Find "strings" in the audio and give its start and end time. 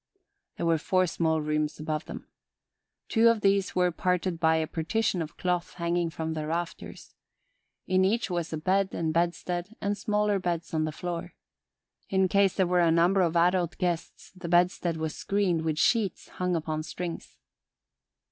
16.81-17.37